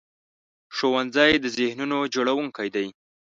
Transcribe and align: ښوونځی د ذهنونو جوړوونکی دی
ښوونځی 0.75 1.31
د 1.39 1.45
ذهنونو 1.59 1.97
جوړوونکی 2.13 2.67
دی 2.75 2.87